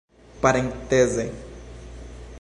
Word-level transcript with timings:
parenteze 0.41 1.25